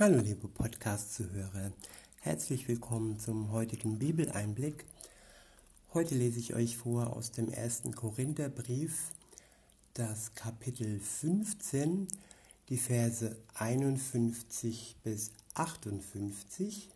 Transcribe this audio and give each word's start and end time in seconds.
Hallo 0.00 0.18
liebe 0.18 0.48
Podcast-Zuhörer, 0.48 1.72
herzlich 2.22 2.66
willkommen 2.68 3.18
zum 3.20 3.52
heutigen 3.52 3.98
Bibeleinblick. 3.98 4.86
Heute 5.92 6.14
lese 6.14 6.38
ich 6.38 6.54
euch 6.54 6.78
vor 6.78 7.14
aus 7.14 7.32
dem 7.32 7.52
ersten 7.52 7.94
Korintherbrief, 7.94 9.10
das 9.92 10.34
Kapitel 10.34 10.98
15, 11.00 12.08
die 12.70 12.78
Verse 12.78 13.36
51 13.52 14.96
bis 15.04 15.32
58. 15.52 16.88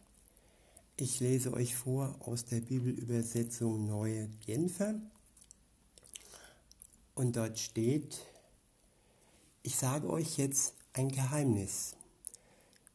Ich 0.96 1.20
lese 1.20 1.52
euch 1.52 1.76
vor 1.76 2.16
aus 2.20 2.46
der 2.46 2.62
Bibelübersetzung 2.62 3.86
Neue 3.86 4.30
Genfer 4.46 4.94
und 7.14 7.36
dort 7.36 7.58
steht, 7.58 8.24
ich 9.62 9.76
sage 9.76 10.08
euch 10.08 10.38
jetzt 10.38 10.72
ein 10.94 11.10
Geheimnis. 11.10 11.96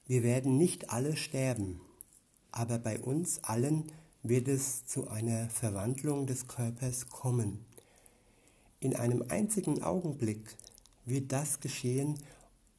Wir 0.09 0.23
werden 0.23 0.57
nicht 0.57 0.89
alle 0.89 1.15
sterben, 1.15 1.81
aber 2.51 2.79
bei 2.79 2.99
uns 2.99 3.43
allen 3.43 3.91
wird 4.23 4.47
es 4.47 4.87
zu 4.87 5.07
einer 5.07 5.51
Verwandlung 5.51 6.25
des 6.25 6.47
Körpers 6.47 7.09
kommen. 7.09 7.63
In 8.79 8.95
einem 8.95 9.23
einzigen 9.29 9.83
Augenblick 9.83 10.57
wird 11.05 11.31
das 11.31 11.59
geschehen, 11.59 12.17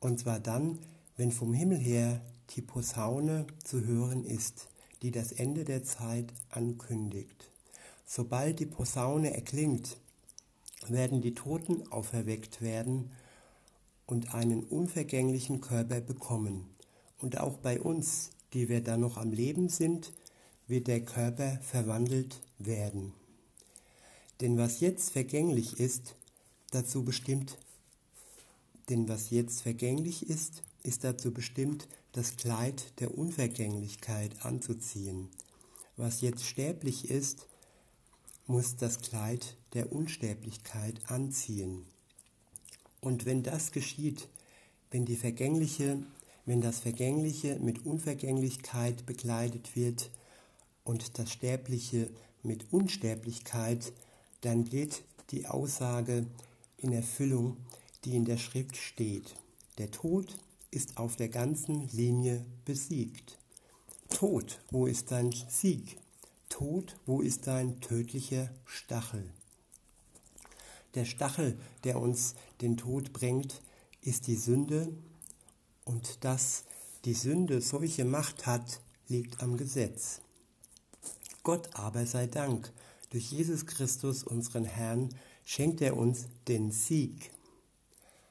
und 0.00 0.18
zwar 0.18 0.40
dann, 0.40 0.80
wenn 1.16 1.30
vom 1.30 1.54
Himmel 1.54 1.78
her 1.78 2.20
die 2.56 2.62
Posaune 2.62 3.46
zu 3.62 3.86
hören 3.86 4.24
ist, 4.24 4.66
die 5.02 5.12
das 5.12 5.30
Ende 5.30 5.62
der 5.62 5.84
Zeit 5.84 6.32
ankündigt. 6.50 7.52
Sobald 8.06 8.58
die 8.58 8.66
Posaune 8.66 9.32
erklingt, 9.32 9.98
werden 10.88 11.22
die 11.22 11.34
Toten 11.34 11.92
auferweckt 11.92 12.60
werden 12.60 13.12
und 14.06 14.34
einen 14.34 14.64
unvergänglichen 14.64 15.60
Körper 15.60 16.00
bekommen. 16.00 16.68
Und 17.20 17.38
auch 17.38 17.58
bei 17.58 17.80
uns, 17.80 18.30
die 18.52 18.68
wir 18.68 18.82
dann 18.82 19.00
noch 19.00 19.16
am 19.16 19.32
Leben 19.32 19.68
sind, 19.68 20.12
wird 20.66 20.86
der 20.86 21.04
Körper 21.04 21.58
verwandelt 21.62 22.40
werden. 22.58 23.12
Denn 24.40 24.56
was 24.56 24.80
jetzt 24.80 25.10
vergänglich 25.10 25.78
ist, 25.78 26.14
dazu 26.70 27.04
bestimmt, 27.04 27.58
denn 28.88 29.08
was 29.08 29.30
jetzt 29.30 29.62
vergänglich 29.62 30.28
ist, 30.28 30.62
ist 30.82 31.04
dazu 31.04 31.32
bestimmt, 31.32 31.88
das 32.12 32.36
Kleid 32.36 32.98
der 33.00 33.16
Unvergänglichkeit 33.16 34.44
anzuziehen. 34.44 35.28
Was 35.96 36.22
jetzt 36.22 36.44
sterblich 36.44 37.10
ist, 37.10 37.46
muss 38.46 38.76
das 38.76 39.00
Kleid 39.00 39.56
der 39.74 39.92
Unsterblichkeit 39.92 41.00
anziehen. 41.06 41.84
Und 43.00 43.26
wenn 43.26 43.42
das 43.42 43.70
geschieht, 43.70 44.28
wenn 44.90 45.04
die 45.04 45.16
vergängliche 45.16 46.02
wenn 46.46 46.60
das 46.60 46.80
Vergängliche 46.80 47.58
mit 47.58 47.84
Unvergänglichkeit 47.86 49.06
bekleidet 49.06 49.76
wird 49.76 50.10
und 50.84 51.18
das 51.18 51.30
Sterbliche 51.32 52.10
mit 52.42 52.72
Unsterblichkeit, 52.72 53.92
dann 54.40 54.64
geht 54.64 55.02
die 55.30 55.46
Aussage 55.46 56.26
in 56.78 56.92
Erfüllung, 56.92 57.56
die 58.04 58.16
in 58.16 58.24
der 58.24 58.38
Schrift 58.38 58.76
steht. 58.76 59.34
Der 59.78 59.90
Tod 59.90 60.38
ist 60.70 60.96
auf 60.96 61.16
der 61.16 61.28
ganzen 61.28 61.88
Linie 61.88 62.44
besiegt. 62.64 63.38
Tod, 64.08 64.60
wo 64.70 64.86
ist 64.86 65.10
dein 65.10 65.32
Sieg? 65.32 65.98
Tod, 66.48 66.96
wo 67.06 67.20
ist 67.20 67.46
dein 67.46 67.80
tödlicher 67.80 68.50
Stachel? 68.64 69.30
Der 70.94 71.04
Stachel, 71.04 71.56
der 71.84 72.00
uns 72.00 72.34
den 72.60 72.76
Tod 72.76 73.12
bringt, 73.12 73.62
ist 74.02 74.26
die 74.26 74.36
Sünde, 74.36 74.92
und 75.90 76.24
dass 76.24 76.62
die 77.04 77.14
Sünde 77.14 77.60
solche 77.60 78.04
Macht 78.04 78.46
hat, 78.46 78.80
liegt 79.08 79.42
am 79.42 79.56
Gesetz. 79.56 80.20
Gott 81.42 81.70
aber 81.74 82.06
sei 82.06 82.28
Dank, 82.28 82.72
durch 83.10 83.32
Jesus 83.32 83.66
Christus, 83.66 84.22
unseren 84.22 84.64
Herrn, 84.64 85.08
schenkt 85.44 85.80
er 85.80 85.96
uns 85.96 86.26
den 86.46 86.70
Sieg. 86.70 87.32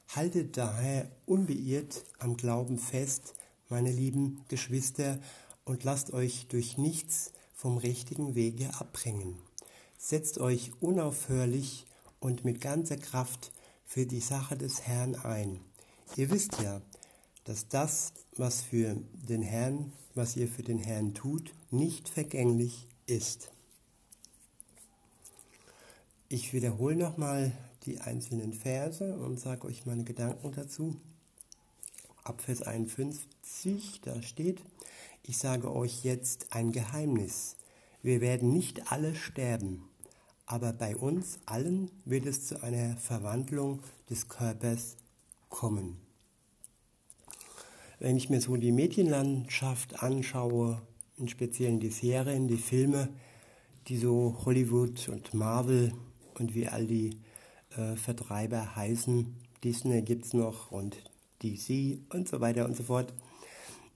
Haltet 0.08 0.56
daher 0.56 1.10
unbeirrt 1.26 2.04
am 2.18 2.38
Glauben 2.38 2.78
fest, 2.78 3.34
meine 3.68 3.92
lieben 3.92 4.42
Geschwister, 4.48 5.20
und 5.66 5.84
lasst 5.84 6.14
euch 6.14 6.46
durch 6.48 6.78
nichts 6.78 7.32
vom 7.52 7.76
richtigen 7.76 8.34
Wege 8.34 8.70
abbringen. 8.78 9.36
Setzt 9.98 10.38
euch 10.38 10.72
unaufhörlich 10.80 11.84
und 12.20 12.42
mit 12.46 12.62
ganzer 12.62 12.96
Kraft 12.96 13.52
für 13.84 14.06
die 14.06 14.20
Sache 14.20 14.56
des 14.56 14.80
Herrn 14.80 15.14
ein. 15.14 15.60
Ihr 16.16 16.30
wisst 16.30 16.58
ja, 16.62 16.80
dass 17.44 17.68
das, 17.68 18.12
was 18.36 18.62
für 18.62 18.96
den 19.12 19.42
Herrn, 19.42 19.92
was 20.14 20.36
ihr 20.36 20.48
für 20.48 20.62
den 20.62 20.78
Herrn 20.78 21.14
tut, 21.14 21.52
nicht 21.70 22.08
vergänglich 22.08 22.86
ist. 23.06 23.52
Ich 26.28 26.52
wiederhole 26.52 26.96
nochmal 26.96 27.52
die 27.84 28.00
einzelnen 28.00 28.52
Verse 28.52 29.16
und 29.16 29.40
sage 29.40 29.66
euch 29.66 29.86
meine 29.86 30.04
Gedanken 30.04 30.52
dazu. 30.52 30.96
Ab 32.22 32.42
Vers 32.42 32.62
51, 32.62 34.00
da 34.02 34.22
steht, 34.22 34.60
ich 35.22 35.38
sage 35.38 35.72
euch 35.72 36.04
jetzt 36.04 36.52
ein 36.52 36.72
Geheimnis. 36.72 37.56
Wir 38.02 38.20
werden 38.20 38.52
nicht 38.52 38.92
alle 38.92 39.14
sterben, 39.14 39.88
aber 40.46 40.72
bei 40.72 40.96
uns 40.96 41.38
allen 41.46 41.90
wird 42.04 42.26
es 42.26 42.46
zu 42.46 42.62
einer 42.62 42.96
Verwandlung 42.96 43.80
des 44.08 44.28
Körpers 44.28 44.96
kommen. 45.48 46.09
Wenn 48.00 48.16
ich 48.16 48.30
mir 48.30 48.40
so 48.40 48.56
die 48.56 48.72
Medienlandschaft 48.72 50.02
anschaue, 50.02 50.80
in 51.18 51.28
speziellen 51.28 51.80
die 51.80 51.90
Serien, 51.90 52.48
die 52.48 52.56
Filme, 52.56 53.10
die 53.88 53.98
so 53.98 54.40
Hollywood 54.46 55.10
und 55.10 55.34
Marvel 55.34 55.92
und 56.38 56.54
wie 56.54 56.66
all 56.66 56.86
die 56.86 57.20
äh, 57.76 57.96
Vertreiber 57.96 58.74
heißen, 58.74 59.36
Disney 59.62 60.00
gibt 60.00 60.24
es 60.24 60.32
noch 60.32 60.72
und 60.72 60.96
DC 61.42 61.98
und 62.08 62.26
so 62.26 62.40
weiter 62.40 62.64
und 62.64 62.74
so 62.74 62.84
fort. 62.84 63.12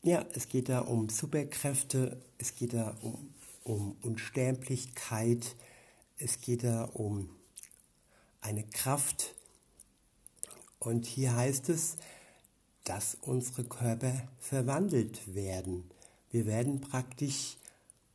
Ja, 0.03 0.27
es 0.35 0.51
geht 0.51 0.69
da 0.69 0.81
um 0.81 1.09
Superkräfte, 1.09 2.21
es 2.37 2.55
geht 2.55 2.75
da 2.75 2.95
um, 3.01 3.31
um 3.63 3.97
Unsterblichkeit, 4.03 5.57
es 6.19 6.43
geht 6.43 6.63
da 6.63 6.85
um 6.93 7.31
eine 8.43 8.65
Kraft. 8.65 9.35
Und 10.79 11.07
hier 11.07 11.35
heißt 11.35 11.71
es, 11.71 11.97
dass 12.85 13.17
unsere 13.23 13.65
Körper 13.65 14.29
verwandelt 14.39 15.35
werden. 15.35 15.91
Wir 16.31 16.47
werden 16.47 16.81
praktisch 16.81 17.57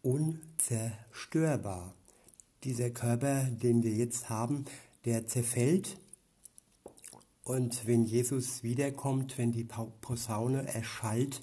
unzerstörbar. 0.02 1.94
Dieser 2.64 2.90
Körper, 2.90 3.44
den 3.44 3.84
wir 3.84 3.92
jetzt 3.92 4.30
haben, 4.30 4.66
der 5.06 5.28
zerfällt. 5.28 5.98
Und 7.44 7.88
wenn 7.88 8.04
Jesus 8.04 8.64
wiederkommt, 8.64 9.38
wenn 9.38 9.52
die 9.52 9.68
Posaune 10.02 10.68
erschallt, 10.68 11.42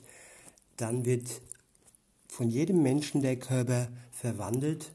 dann 0.76 1.04
wird 1.04 1.40
von 2.28 2.48
jedem 2.48 2.82
Menschen 2.82 3.22
der 3.22 3.36
Körper 3.36 3.88
verwandelt 4.12 4.92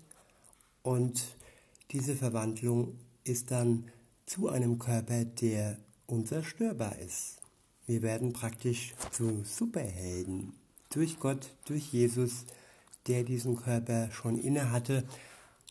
und 0.84 1.36
diese 1.92 2.16
Verwandlung 2.16 2.98
ist 3.24 3.52
dann 3.52 3.86
zu 4.26 4.48
einem 4.48 4.80
Körper, 4.80 5.26
der 5.26 5.78
unzerstörbar 6.08 6.98
ist. 7.00 7.41
Wir 7.92 8.04
werden 8.04 8.32
praktisch 8.32 8.94
zu 9.12 9.44
Superhelden 9.44 10.54
durch 10.92 11.20
Gott, 11.20 11.54
durch 11.66 11.92
Jesus, 11.92 12.46
der 13.08 13.24
diesen 13.24 13.58
Körper 13.58 14.10
schon 14.12 14.38
inne 14.38 14.72
hatte, 14.72 15.04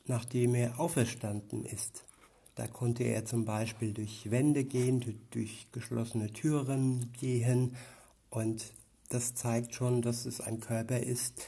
nachdem 0.05 0.55
er 0.55 0.79
auferstanden 0.79 1.65
ist. 1.65 2.05
Da 2.57 2.67
konnte 2.67 3.05
er 3.05 3.25
zum 3.25 3.47
Beispiel 3.47 3.95
durch 3.95 4.31
Wände 4.31 4.65
gehen, 4.65 5.19
durch 5.31 5.69
geschlossene 5.73 6.31
Türen 6.31 7.11
gehen 7.19 7.75
und 8.29 8.75
das 9.09 9.35
zeigt 9.35 9.75
schon, 9.75 10.03
dass 10.03 10.27
es 10.27 10.43
ein 10.43 10.61
Körper 10.61 11.01
ist, 11.01 11.43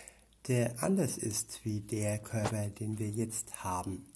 der 0.48 0.82
anders 0.82 1.18
ist 1.18 1.66
wie 1.66 1.80
der 1.80 2.18
Körper, 2.18 2.70
den 2.70 2.98
wir 2.98 3.10
jetzt 3.10 3.62
haben. 3.62 4.06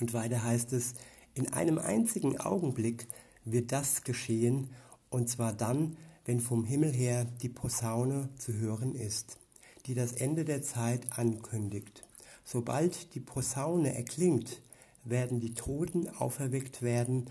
Und 0.00 0.12
weiter 0.12 0.44
heißt 0.44 0.72
es, 0.72 0.94
in 1.34 1.52
einem 1.52 1.78
einzigen 1.78 2.38
Augenblick 2.38 3.08
wird 3.44 3.72
das 3.72 4.04
geschehen 4.04 4.70
und 5.10 5.28
zwar 5.28 5.52
dann, 5.52 5.96
wenn 6.24 6.40
vom 6.40 6.64
Himmel 6.64 6.92
her 6.92 7.26
die 7.42 7.48
Posaune 7.48 8.28
zu 8.38 8.54
hören 8.54 8.94
ist, 8.94 9.38
die 9.86 9.94
das 9.94 10.12
Ende 10.12 10.44
der 10.44 10.62
Zeit 10.62 11.18
ankündigt. 11.18 12.04
Sobald 12.44 13.14
die 13.14 13.20
Posaune 13.20 13.94
erklingt, 13.94 14.62
werden 15.04 15.40
die 15.40 15.54
Toten 15.54 16.08
auferweckt 16.08 16.82
werden 16.82 17.26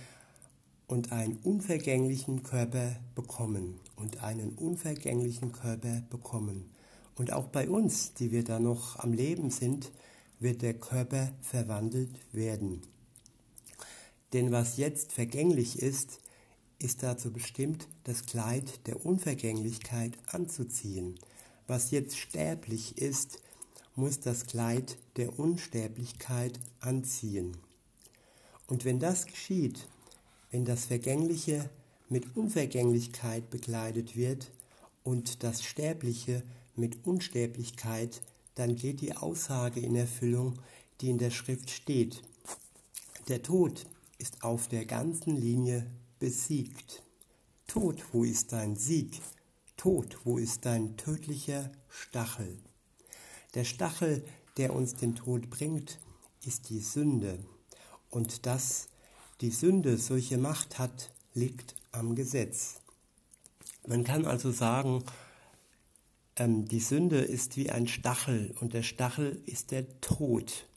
und 0.87 1.11
einen 1.11 1.37
unvergänglichen 1.37 2.43
Körper 2.43 2.95
bekommen 3.15 3.79
und 3.95 4.23
einen 4.23 4.53
unvergänglichen 4.53 5.51
Körper 5.51 6.01
bekommen. 6.09 6.71
Und 7.15 7.31
auch 7.31 7.47
bei 7.47 7.69
uns, 7.69 8.13
die 8.13 8.31
wir 8.31 8.43
da 8.43 8.59
noch 8.59 8.97
am 8.97 9.13
Leben 9.13 9.51
sind, 9.51 9.91
wird 10.39 10.61
der 10.61 10.73
Körper 10.73 11.31
verwandelt 11.41 12.09
werden. 12.31 12.81
Denn 14.33 14.51
was 14.51 14.77
jetzt 14.77 15.11
vergänglich 15.11 15.79
ist, 15.79 16.19
ist 16.79 17.03
dazu 17.03 17.31
bestimmt, 17.31 17.87
das 18.05 18.25
Kleid 18.25 18.87
der 18.87 19.05
Unvergänglichkeit 19.05 20.17
anzuziehen. 20.27 21.19
Was 21.67 21.91
jetzt 21.91 22.17
sterblich 22.17 22.97
ist, 22.97 23.39
muss 23.95 24.19
das 24.21 24.47
Kleid 24.47 24.97
der 25.17 25.37
Unsterblichkeit 25.37 26.59
anziehen. 26.79 27.57
Und 28.67 28.85
wenn 28.85 28.99
das 28.99 29.25
geschieht, 29.25 29.87
wenn 30.51 30.63
das 30.63 30.85
Vergängliche 30.85 31.69
mit 32.07 32.35
Unvergänglichkeit 32.35 33.49
bekleidet 33.49 34.15
wird 34.15 34.49
und 35.03 35.43
das 35.43 35.63
Sterbliche 35.63 36.43
mit 36.75 37.05
Unsterblichkeit, 37.05 38.21
dann 38.55 38.75
geht 38.75 39.01
die 39.01 39.15
Aussage 39.15 39.79
in 39.79 39.95
Erfüllung, 39.95 40.59
die 41.01 41.09
in 41.09 41.17
der 41.17 41.31
Schrift 41.31 41.69
steht. 41.69 42.21
Der 43.27 43.43
Tod 43.43 43.85
ist 44.17 44.43
auf 44.43 44.67
der 44.67 44.85
ganzen 44.85 45.35
Linie 45.35 45.85
besiegt. 46.19 47.03
Tod, 47.67 48.03
wo 48.11 48.23
ist 48.23 48.51
dein 48.51 48.75
Sieg? 48.75 49.21
Tod, 49.77 50.17
wo 50.25 50.37
ist 50.37 50.65
dein 50.65 50.97
tödlicher 50.97 51.71
Stachel? 51.87 52.57
Der 53.55 53.63
Stachel, 53.63 54.23
der 54.57 54.75
uns 54.75 54.95
den 54.95 55.15
Tod 55.15 55.49
bringt, 55.49 55.99
ist 56.45 56.69
die 56.69 56.79
Sünde. 56.79 57.39
Und 58.09 58.45
dass 58.45 58.89
die 59.41 59.51
Sünde 59.51 59.97
solche 59.97 60.37
Macht 60.37 60.79
hat, 60.79 61.11
liegt 61.33 61.75
am 61.91 62.15
Gesetz. 62.15 62.81
Man 63.87 64.03
kann 64.03 64.25
also 64.25 64.51
sagen, 64.51 65.03
ähm, 66.35 66.65
die 66.65 66.79
Sünde 66.79 67.19
ist 67.19 67.55
wie 67.55 67.69
ein 67.69 67.87
Stachel 67.87 68.53
und 68.59 68.73
der 68.73 68.83
Stachel 68.83 69.41
ist 69.45 69.71
der 69.71 69.99
Tod. 70.01 70.67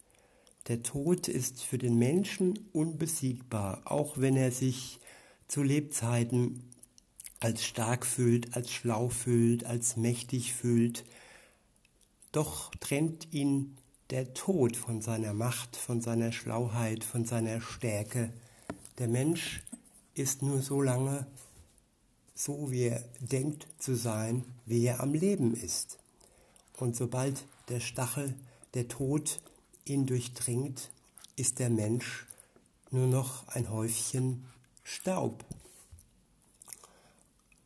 Der 0.68 0.82
Tod 0.82 1.26
ist 1.26 1.62
für 1.64 1.78
den 1.78 1.98
Menschen 1.98 2.58
unbesiegbar, 2.72 3.82
auch 3.84 4.18
wenn 4.18 4.36
er 4.36 4.52
sich 4.52 5.00
zu 5.52 5.62
Lebzeiten 5.62 6.62
als 7.38 7.62
stark 7.62 8.06
fühlt, 8.06 8.56
als 8.56 8.72
schlau 8.72 9.10
fühlt, 9.10 9.66
als 9.66 9.98
mächtig 9.98 10.54
fühlt. 10.54 11.04
Doch 12.32 12.70
trennt 12.76 13.34
ihn 13.34 13.76
der 14.08 14.32
Tod 14.32 14.78
von 14.78 15.02
seiner 15.02 15.34
Macht, 15.34 15.76
von 15.76 16.00
seiner 16.00 16.32
Schlauheit, 16.32 17.04
von 17.04 17.26
seiner 17.26 17.60
Stärke. 17.60 18.32
Der 18.96 19.08
Mensch 19.08 19.62
ist 20.14 20.40
nur 20.40 20.62
so 20.62 20.80
lange 20.80 21.26
so, 22.34 22.70
wie 22.70 22.84
er 22.84 23.04
denkt 23.20 23.66
zu 23.78 23.94
sein, 23.94 24.46
wie 24.64 24.86
er 24.86 25.00
am 25.00 25.12
Leben 25.12 25.52
ist. 25.52 25.98
Und 26.78 26.96
sobald 26.96 27.44
der 27.68 27.80
Stachel, 27.80 28.34
der 28.72 28.88
Tod 28.88 29.38
ihn 29.84 30.06
durchdringt, 30.06 30.90
ist 31.36 31.58
der 31.58 31.68
Mensch 31.68 32.26
nur 32.90 33.06
noch 33.06 33.46
ein 33.48 33.68
Häufchen 33.68 34.46
Staub. 34.82 35.44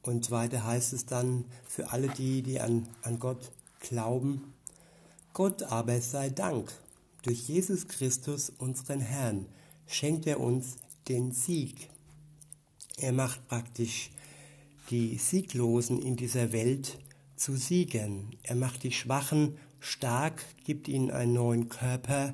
Und 0.03 0.31
weiter 0.31 0.65
heißt 0.65 0.93
es 0.93 1.07
dann 1.07 1.45
für 1.69 1.91
alle 1.91 2.09
die, 2.09 2.43
die 2.43 2.61
an, 2.61 2.89
an 3.03 3.19
Gott 3.19 3.51
glauben, 3.81 4.55
Gott 5.33 5.65
aber 5.65 6.01
sei 6.01 6.31
Dank, 6.31 6.73
durch 7.23 7.49
Jesus 7.49 7.89
Christus, 7.89 8.51
unseren 8.57 9.01
Herrn, 9.01 9.47
schenkt 9.87 10.27
er 10.27 10.41
uns 10.41 10.77
den 11.09 11.33
Sieg. 11.33 11.91
Er 12.97 13.13
macht 13.13 13.47
praktisch 13.49 14.11
die 14.91 15.19
Sieglosen 15.19 16.01
in 16.01 16.17
dieser 16.17 16.53
Welt 16.53 16.99
zu 17.37 17.57
Siegen. 17.57 18.37
Er 18.45 18.57
macht 18.57 18.83
die 18.83 18.93
Schwachen 18.93 19.59
stark, 19.81 20.43
gibt 20.65 20.89
ihnen 20.89 21.11
einen 21.11 21.35
neuen 21.35 21.69
Körper 21.69 22.33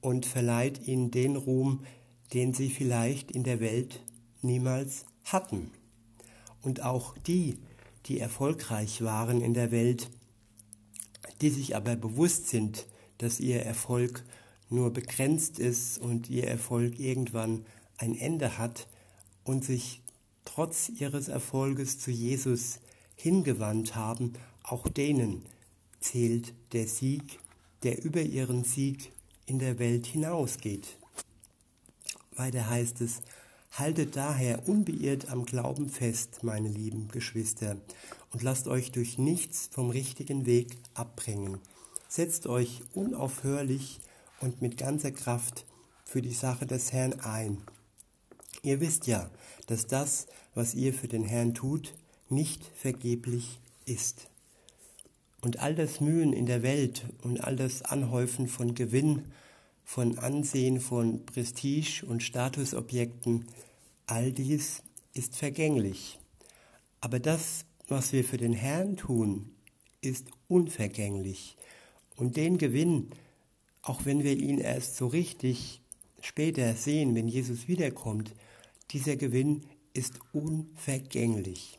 und 0.00 0.24
verleiht 0.24 0.86
ihnen 0.86 1.10
den 1.10 1.36
Ruhm, 1.36 1.84
den 2.32 2.54
sie 2.54 2.70
vielleicht 2.70 3.30
in 3.30 3.44
der 3.44 3.60
Welt 3.60 4.02
niemals 4.42 5.04
hatten. 5.24 5.70
Und 6.62 6.82
auch 6.82 7.16
die, 7.18 7.58
die 8.06 8.18
erfolgreich 8.18 9.02
waren 9.02 9.40
in 9.40 9.54
der 9.54 9.70
Welt, 9.70 10.10
die 11.40 11.50
sich 11.50 11.76
aber 11.76 11.96
bewusst 11.96 12.48
sind, 12.48 12.86
dass 13.18 13.40
ihr 13.40 13.62
Erfolg 13.62 14.24
nur 14.70 14.92
begrenzt 14.92 15.58
ist 15.58 15.98
und 15.98 16.28
ihr 16.28 16.46
Erfolg 16.46 16.98
irgendwann 16.98 17.64
ein 17.96 18.16
Ende 18.16 18.58
hat 18.58 18.86
und 19.44 19.64
sich 19.64 20.02
trotz 20.44 20.88
ihres 20.88 21.28
Erfolges 21.28 21.98
zu 21.98 22.10
Jesus 22.10 22.80
hingewandt 23.16 23.94
haben, 23.94 24.34
auch 24.62 24.88
denen 24.88 25.42
zählt 26.00 26.54
der 26.72 26.86
Sieg, 26.86 27.40
der 27.82 28.04
über 28.04 28.20
ihren 28.20 28.64
Sieg 28.64 29.12
in 29.46 29.58
der 29.58 29.78
Welt 29.78 30.06
hinausgeht. 30.06 30.98
Weiter 32.38 32.68
heißt 32.68 33.00
es, 33.00 33.20
haltet 33.72 34.16
daher 34.16 34.68
unbeirrt 34.68 35.30
am 35.30 35.44
Glauben 35.44 35.88
fest, 35.88 36.42
meine 36.42 36.68
lieben 36.68 37.08
Geschwister, 37.08 37.76
und 38.32 38.42
lasst 38.42 38.68
euch 38.68 38.92
durch 38.92 39.18
nichts 39.18 39.68
vom 39.72 39.90
richtigen 39.90 40.46
Weg 40.46 40.76
abbringen. 40.94 41.58
Setzt 42.08 42.46
euch 42.46 42.82
unaufhörlich 42.94 44.00
und 44.40 44.62
mit 44.62 44.76
ganzer 44.76 45.10
Kraft 45.10 45.66
für 46.04 46.22
die 46.22 46.32
Sache 46.32 46.66
des 46.66 46.92
Herrn 46.92 47.20
ein. 47.20 47.58
Ihr 48.62 48.80
wisst 48.80 49.06
ja, 49.06 49.30
dass 49.66 49.86
das, 49.86 50.26
was 50.54 50.74
ihr 50.74 50.94
für 50.94 51.08
den 51.08 51.24
Herrn 51.24 51.54
tut, 51.54 51.94
nicht 52.28 52.62
vergeblich 52.76 53.60
ist. 53.84 54.28
Und 55.40 55.60
all 55.60 55.74
das 55.74 56.00
Mühen 56.00 56.32
in 56.32 56.46
der 56.46 56.62
Welt 56.62 57.04
und 57.22 57.44
all 57.44 57.56
das 57.56 57.82
Anhäufen 57.82 58.48
von 58.48 58.74
Gewinn, 58.74 59.24
von 59.88 60.18
Ansehen, 60.18 60.82
von 60.82 61.24
Prestige 61.24 62.04
und 62.06 62.22
Statusobjekten, 62.22 63.46
all 64.04 64.32
dies 64.32 64.82
ist 65.14 65.34
vergänglich. 65.34 66.18
Aber 67.00 67.18
das, 67.18 67.64
was 67.88 68.12
wir 68.12 68.22
für 68.22 68.36
den 68.36 68.52
Herrn 68.52 68.98
tun, 68.98 69.50
ist 70.02 70.26
unvergänglich. 70.46 71.56
Und 72.16 72.36
den 72.36 72.58
Gewinn, 72.58 73.08
auch 73.80 74.04
wenn 74.04 74.24
wir 74.24 74.36
ihn 74.36 74.58
erst 74.58 74.96
so 74.96 75.06
richtig 75.06 75.80
später 76.20 76.74
sehen, 76.74 77.14
wenn 77.14 77.26
Jesus 77.26 77.66
wiederkommt, 77.66 78.34
dieser 78.90 79.16
Gewinn 79.16 79.62
ist 79.94 80.18
unvergänglich. 80.34 81.78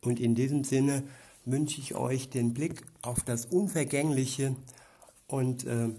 Und 0.00 0.18
in 0.18 0.34
diesem 0.34 0.64
Sinne 0.64 1.04
wünsche 1.44 1.80
ich 1.80 1.94
euch 1.94 2.30
den 2.30 2.52
Blick 2.52 2.82
auf 3.02 3.20
das 3.20 3.46
Unvergängliche 3.46 4.56
und 5.28 5.64
äh, 5.66 5.90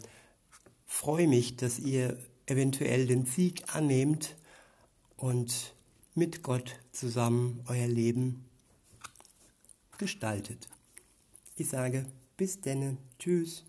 freue 0.88 1.28
mich, 1.28 1.57
dass 1.57 1.78
ihr 1.78 2.18
eventuell 2.48 3.06
den 3.06 3.25
Sieg 3.25 3.75
annehmt 3.75 4.36
und 5.18 5.75
mit 6.16 6.42
Gott 6.42 6.80
zusammen 6.92 7.62
euer 7.68 7.88
Leben 7.88 8.45
gestaltet. 10.00 10.68
Ich 11.56 11.70
sage 11.70 12.06
bis 12.38 12.62
denne, 12.62 12.98
tschüss. 13.20 13.66